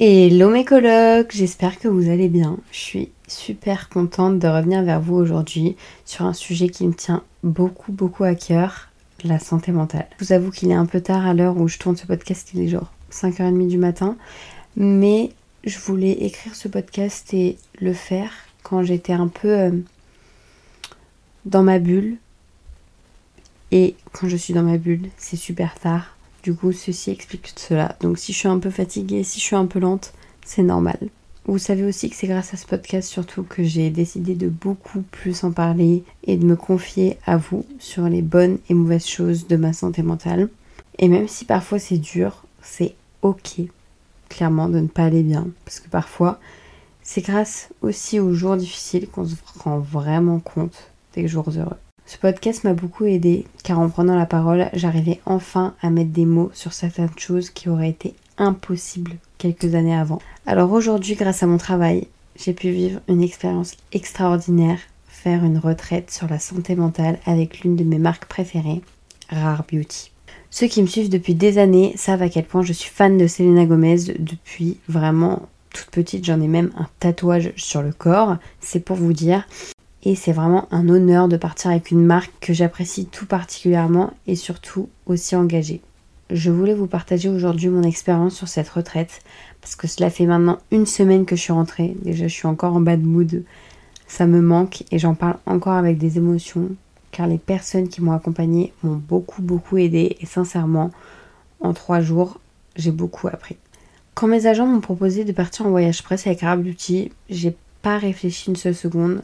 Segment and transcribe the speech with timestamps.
[0.00, 2.56] Hello mes colocs, j'espère que vous allez bien.
[2.70, 5.74] Je suis super contente de revenir vers vous aujourd'hui
[6.04, 8.90] sur un sujet qui me tient beaucoup beaucoup à cœur,
[9.24, 10.06] la santé mentale.
[10.20, 12.48] Je vous avoue qu'il est un peu tard à l'heure où je tourne ce podcast,
[12.54, 14.16] il est genre 5h30 du matin,
[14.76, 15.32] mais
[15.64, 18.30] je voulais écrire ce podcast et le faire
[18.62, 19.72] quand j'étais un peu euh,
[21.44, 22.18] dans ma bulle.
[23.72, 27.96] Et quand je suis dans ma bulle, c'est super tard du coup, ceci explique cela.
[28.00, 30.12] Donc si je suis un peu fatiguée, si je suis un peu lente,
[30.44, 30.98] c'est normal.
[31.46, 35.00] Vous savez aussi que c'est grâce à ce podcast surtout que j'ai décidé de beaucoup
[35.00, 39.46] plus en parler et de me confier à vous sur les bonnes et mauvaises choses
[39.46, 40.50] de ma santé mentale.
[40.98, 43.60] Et même si parfois c'est dur, c'est ok,
[44.28, 45.48] clairement, de ne pas aller bien.
[45.64, 46.38] Parce que parfois,
[47.02, 49.34] c'est grâce aussi aux jours difficiles qu'on se
[49.64, 51.78] rend vraiment compte des jours heureux.
[52.08, 56.24] Ce podcast m'a beaucoup aidé car en prenant la parole, j'arrivais enfin à mettre des
[56.24, 60.18] mots sur certaines choses qui auraient été impossibles quelques années avant.
[60.46, 66.10] Alors aujourd'hui, grâce à mon travail, j'ai pu vivre une expérience extraordinaire, faire une retraite
[66.10, 68.80] sur la santé mentale avec l'une de mes marques préférées,
[69.28, 70.10] Rare Beauty.
[70.48, 73.26] Ceux qui me suivent depuis des années savent à quel point je suis fan de
[73.26, 75.42] Selena Gomez depuis vraiment
[75.74, 76.24] toute petite.
[76.24, 79.46] J'en ai même un tatouage sur le corps, c'est pour vous dire
[80.04, 84.36] et c'est vraiment un honneur de partir avec une marque que j'apprécie tout particulièrement et
[84.36, 85.80] surtout aussi engagée.
[86.30, 89.22] Je voulais vous partager aujourd'hui mon expérience sur cette retraite
[89.60, 91.96] parce que cela fait maintenant une semaine que je suis rentrée.
[92.02, 93.44] Déjà, je suis encore en bad mood.
[94.06, 96.70] Ça me manque et j'en parle encore avec des émotions
[97.10, 100.90] car les personnes qui m'ont accompagnée m'ont beaucoup beaucoup aidé et sincèrement,
[101.60, 102.38] en trois jours,
[102.76, 103.56] j'ai beaucoup appris.
[104.14, 107.98] Quand mes agents m'ont proposé de partir en voyage presse avec Arab Beauty, j'ai pas
[107.98, 109.22] réfléchi une seule seconde.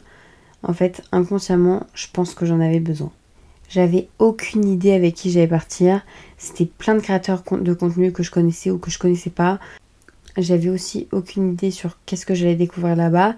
[0.67, 3.11] En fait, inconsciemment, je pense que j'en avais besoin.
[3.69, 6.03] J'avais aucune idée avec qui j'allais partir.
[6.39, 9.59] C'était plein de créateurs de contenu que je connaissais ou que je connaissais pas.
[10.37, 13.35] J'avais aussi aucune idée sur qu'est-ce que j'allais découvrir là-bas.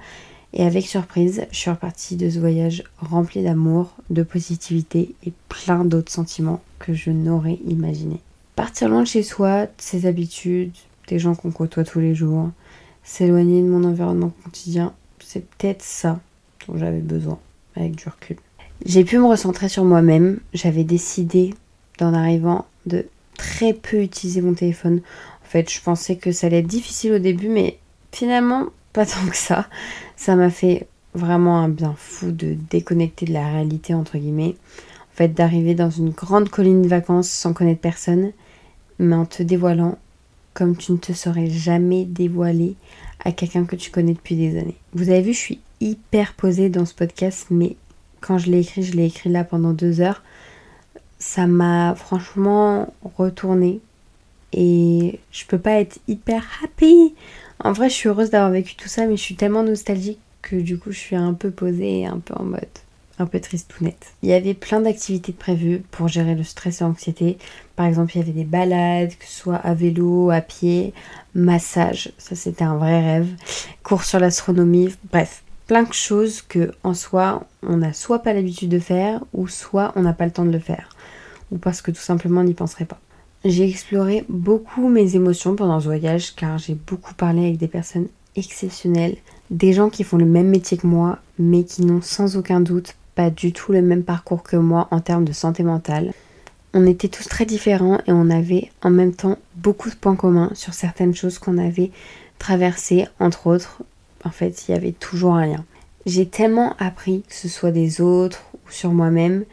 [0.53, 5.83] Et avec surprise, je suis repartie de ce voyage rempli d'amour, de positivité et plein
[5.83, 8.21] d'autres sentiments que je n'aurais imaginé.
[8.55, 10.73] Partir loin de chez soi, de ses habitudes,
[11.09, 12.49] des gens qu'on côtoie tous les jours,
[13.03, 16.19] s'éloigner de mon environnement quotidien, c'est peut-être ça
[16.75, 17.39] j'avais besoin
[17.75, 18.37] avec du recul.
[18.85, 20.39] J'ai pu me recentrer sur moi-même.
[20.53, 21.53] J'avais décidé,
[21.97, 23.07] d'en arrivant, de
[23.37, 25.01] très peu utiliser mon téléphone.
[25.43, 27.77] En fait, je pensais que ça allait être difficile au début, mais
[28.11, 29.67] finalement, pas tant que ça.
[30.15, 34.55] Ça m'a fait vraiment un bien fou de déconnecter de la réalité, entre guillemets.
[35.13, 38.31] En fait, d'arriver dans une grande colline de vacances sans connaître personne,
[38.99, 39.97] mais en te dévoilant
[40.53, 42.75] comme tu ne te serais jamais dévoilé
[43.23, 44.77] à quelqu'un que tu connais depuis des années.
[44.93, 47.75] Vous avez vu, je suis hyper posée dans ce podcast, mais
[48.21, 50.23] quand je l'ai écrit, je l'ai écrit là pendant deux heures.
[51.19, 53.79] Ça m'a franchement retourné
[54.53, 57.15] et je peux pas être hyper happy.
[57.59, 60.55] En vrai, je suis heureuse d'avoir vécu tout ça, mais je suis tellement nostalgique que
[60.55, 62.67] du coup, je suis un peu posée et un peu en mode
[63.19, 64.13] un peu triste tout net.
[64.21, 67.37] Il y avait plein d'activités prévues pour gérer le stress et l'anxiété.
[67.75, 70.93] Par exemple, il y avait des balades, que ce soit à vélo, à pied,
[71.33, 73.29] massage, ça c'était un vrai rêve,
[73.83, 78.69] cours sur l'astronomie, bref, plein de choses que en soi on n'a soit pas l'habitude
[78.69, 80.89] de faire ou soit on n'a pas le temps de le faire
[81.51, 82.99] ou parce que tout simplement on n'y penserait pas.
[83.45, 88.07] J'ai exploré beaucoup mes émotions pendant ce voyage car j'ai beaucoup parlé avec des personnes
[88.35, 89.17] exceptionnelles,
[89.51, 92.95] des gens qui font le même métier que moi mais qui n'ont sans aucun doute
[93.15, 96.13] pas du tout le même parcours que moi en termes de santé mentale.
[96.73, 100.51] On était tous très différents et on avait en même temps beaucoup de points communs
[100.53, 101.91] sur certaines choses qu'on avait
[102.37, 103.81] traversées, entre autres
[104.23, 105.65] en fait, il y avait toujours un lien.
[106.05, 109.43] J'ai tellement appris, que ce soit des autres ou sur moi-même.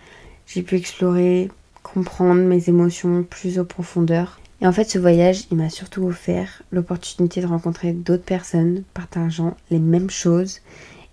[0.47, 1.50] J'ai pu explorer,
[1.82, 4.38] comprendre mes émotions plus en profondeur.
[4.60, 9.56] Et en fait, ce voyage, il m'a surtout offert l'opportunité de rencontrer d'autres personnes partageant
[9.70, 10.60] les mêmes choses.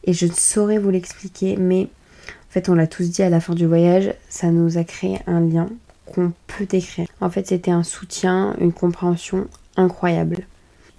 [0.03, 1.89] Et je ne saurais vous l'expliquer, mais
[2.27, 5.19] en fait, on l'a tous dit à la fin du voyage, ça nous a créé
[5.27, 5.67] un lien
[6.05, 7.07] qu'on peut décrire.
[7.19, 10.45] En fait, c'était un soutien, une compréhension incroyable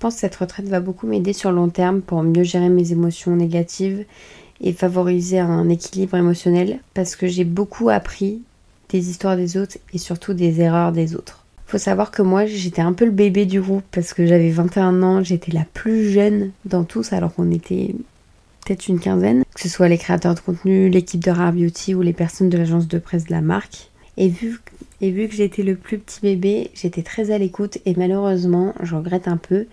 [0.02, 3.36] pense que cette retraite va beaucoup m'aider sur long terme pour mieux gérer mes émotions
[3.36, 4.04] négatives
[4.60, 8.42] et favoriser un équilibre émotionnel parce que j'ai beaucoup appris
[8.88, 11.44] des histoires des autres et surtout des erreurs des autres.
[11.68, 15.04] Faut savoir que moi j'étais un peu le bébé du groupe parce que j'avais 21
[15.04, 17.94] ans, j'étais la plus jeune dans tous alors qu'on était
[18.66, 22.02] peut-être une quinzaine, que ce soit les créateurs de contenu, l'équipe de Rare Beauty ou
[22.02, 23.88] les personnes de l'agence de presse de la marque.
[24.16, 24.58] Et vu,
[25.02, 28.94] et vu que j'étais le plus petit bébé, j'étais très à l'écoute et malheureusement, je
[28.94, 29.66] regrette un peu,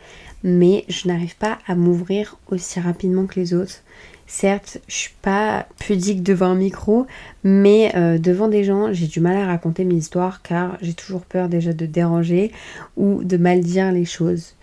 [0.44, 3.84] mais je n'arrive pas à m'ouvrir aussi rapidement que les autres.
[4.26, 7.06] Certes, je suis pas pudique devant un micro,
[7.44, 11.22] mais euh, devant des gens, j'ai du mal à raconter mes histoires car j'ai toujours
[11.22, 12.52] peur déjà de déranger
[12.98, 14.56] ou de mal dire les choses.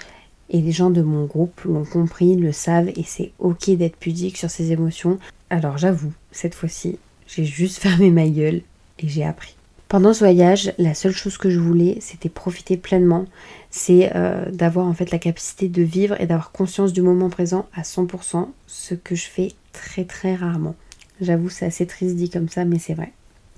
[0.50, 4.36] Et les gens de mon groupe l'ont compris, le savent et c'est ok d'être pudique
[4.36, 5.18] sur ses émotions.
[5.48, 6.98] Alors j'avoue, cette fois-ci,
[7.28, 8.62] j'ai juste fermé ma gueule
[8.98, 9.55] et j'ai appris.
[9.88, 13.24] Pendant ce voyage, la seule chose que je voulais, c'était profiter pleinement.
[13.70, 17.68] C'est euh, d'avoir en fait la capacité de vivre et d'avoir conscience du moment présent
[17.72, 20.74] à 100%, ce que je fais très très rarement.
[21.20, 23.12] J'avoue, c'est assez triste dit comme ça, mais c'est vrai.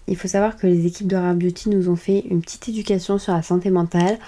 [0.06, 3.18] Il faut savoir que les équipes de Rare Beauty nous ont fait une petite éducation
[3.18, 4.18] sur la santé mentale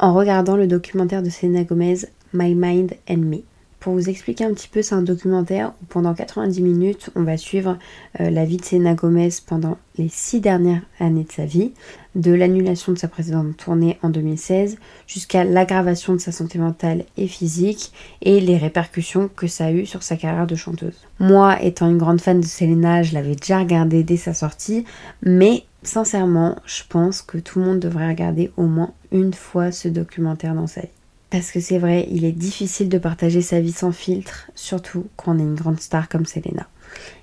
[0.00, 1.98] en regardant le documentaire de Selena Gomez,
[2.32, 3.38] My Mind and Me.
[3.84, 7.36] Pour vous expliquer un petit peu, c'est un documentaire où pendant 90 minutes, on va
[7.36, 7.76] suivre
[8.18, 11.74] euh, la vie de Selena Gomez pendant les six dernières années de sa vie,
[12.14, 17.26] de l'annulation de sa précédente tournée en 2016 jusqu'à l'aggravation de sa santé mentale et
[17.26, 17.92] physique
[18.22, 21.04] et les répercussions que ça a eu sur sa carrière de chanteuse.
[21.18, 24.86] Moi, étant une grande fan de Selena, je l'avais déjà regardé dès sa sortie,
[25.20, 29.88] mais sincèrement, je pense que tout le monde devrait regarder au moins une fois ce
[29.88, 30.88] documentaire dans sa vie.
[31.34, 35.34] Parce que c'est vrai, il est difficile de partager sa vie sans filtre, surtout quand
[35.34, 36.68] on est une grande star comme Selena.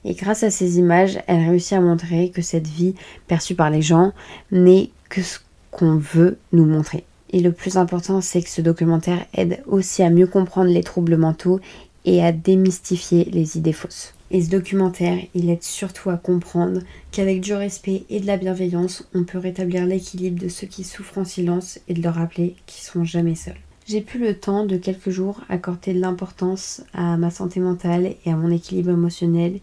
[0.04, 2.94] Et grâce à ces images, elle réussit à montrer que cette vie
[3.30, 4.12] perçue par les gens
[4.52, 5.40] n'est que ce
[5.72, 7.06] qu'on veut nous montrer.
[7.30, 11.16] Et le plus important, c'est que ce documentaire aide aussi à mieux comprendre les troubles
[11.16, 11.62] mentaux
[12.04, 14.14] et à démystifier les idées fausses.
[14.30, 16.82] Et ce documentaire, il aide surtout à comprendre
[17.14, 21.20] qu'avec du respect et de la bienveillance, on peut rétablir l'équilibre de ceux qui souffrent
[21.20, 23.56] en silence et de leur rappeler qu'ils sont jamais seuls.
[23.88, 28.32] J'ai pu le temps de quelques jours accorder de l'importance à ma santé mentale et
[28.32, 29.60] à mon équilibre émotionnel.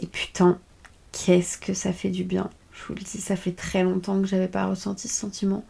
[0.00, 0.58] Et putain,
[1.12, 2.50] qu'est-ce que ça fait du bien.
[2.72, 5.64] Je vous le dis, ça fait très longtemps que j'avais pas ressenti ce sentiment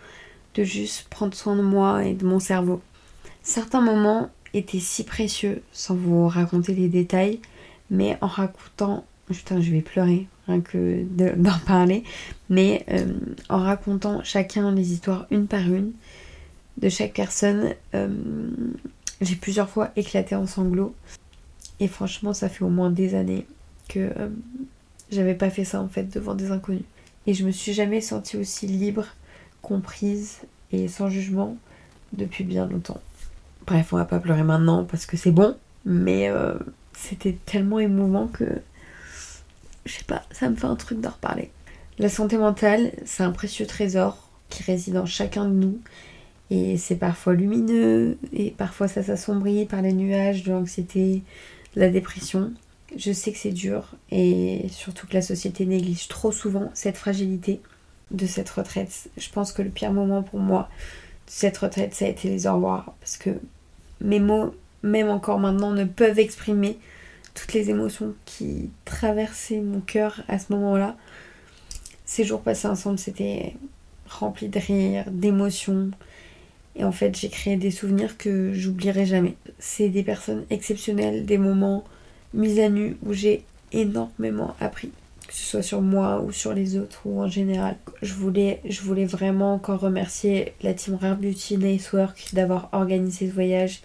[0.57, 2.83] de juste prendre soin de moi et de mon cerveau.
[3.43, 7.41] Certains moments étaient si précieux, sans vous raconter les détails,
[7.91, 11.05] mais en racontant, putain, je vais pleurer rien que
[11.37, 12.03] d'en parler,
[12.51, 13.07] mais euh,
[13.49, 15.93] en racontant chacun les histoires une par une,
[16.79, 17.75] de chaque personne.
[17.95, 18.09] Euh,
[19.21, 20.95] j'ai plusieurs fois éclaté en sanglots.
[21.81, 23.47] Et franchement, ça fait au moins des années
[23.89, 24.29] que euh,
[25.11, 26.85] j'avais pas fait ça en fait devant des inconnus.
[27.27, 29.07] Et je me suis jamais sentie aussi libre,
[29.63, 30.39] comprise
[30.73, 31.57] et sans jugement
[32.13, 33.01] depuis bien longtemps.
[33.67, 36.55] Bref, on va pas pleurer maintenant parce que c'est bon, mais euh,
[36.93, 38.45] c'était tellement émouvant que
[39.87, 41.51] je sais pas, ça me fait un truc d'en reparler.
[41.99, 45.79] La santé mentale, c'est un précieux trésor qui réside en chacun de nous
[46.51, 51.23] et c'est parfois lumineux, et parfois ça s'assombrit par les nuages de l'anxiété,
[51.75, 52.53] de la dépression.
[52.97, 57.61] Je sais que c'est dur, et surtout que la société néglige trop souvent cette fragilité
[58.13, 59.11] de cette retraite.
[59.17, 60.69] Je pense que le pire moment pour moi
[61.27, 63.31] de cette retraite, ça a été les au revoir, parce que
[64.01, 66.79] mes mots, même encore maintenant, ne peuvent exprimer
[67.35, 70.97] toutes les émotions qui traversaient mon cœur à ce moment-là.
[72.05, 73.57] Ces jours passés ensemble, c'était
[74.09, 75.91] rempli de rire, d'émotions,
[76.79, 79.35] et en fait, j'ai créé des souvenirs que j'oublierai jamais.
[79.59, 81.85] C'est des personnes exceptionnelles, des moments
[82.35, 84.91] mis à nu où j'ai énormément appris,
[85.27, 87.77] que ce soit sur moi ou sur les autres ou en général.
[88.03, 88.61] Je voulais,
[89.07, 91.59] vraiment encore remercier la team Rare Beauty
[91.93, 93.81] Work d'avoir organisé ce voyage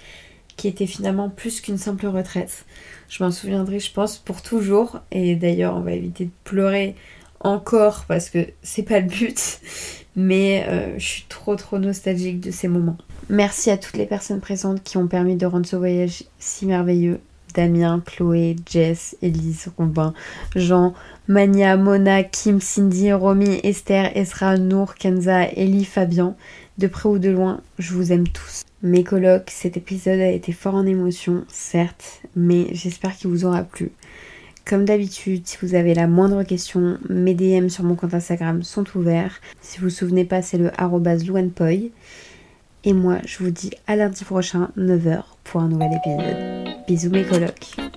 [0.58, 2.66] qui était finalement plus qu'une simple retraite.
[3.08, 5.00] Je m'en souviendrai, je pense, pour toujours.
[5.12, 6.96] Et d'ailleurs, on va éviter de pleurer
[7.44, 9.60] encore parce que c'est pas le but
[10.16, 12.98] mais euh, je suis trop trop nostalgique de ces moments.
[13.30, 17.19] Merci à toutes les personnes présentes qui ont permis de rendre ce voyage si merveilleux.
[17.54, 20.14] Damien, Chloé, Jess, Elise, Robin,
[20.56, 20.94] Jean,
[21.28, 26.36] Mania, Mona, Kim, Cindy, Romy, Esther, Esra, Nour, Kenza, Ellie, Fabien.
[26.78, 28.64] De près ou de loin, je vous aime tous.
[28.83, 33.64] Mes colocs, cet épisode a été fort en émotion, certes, mais j'espère qu'il vous aura
[33.64, 33.92] plu.
[34.65, 38.85] Comme d'habitude, si vous avez la moindre question, mes DM sur mon compte Instagram sont
[38.95, 39.41] ouverts.
[39.61, 40.71] Si vous vous souvenez pas, c'est le
[41.27, 41.89] louanpoi.
[42.83, 46.75] Et moi, je vous dis à lundi prochain, 9h, pour un nouvel épisode.
[46.87, 47.91] Bisous mes colocs.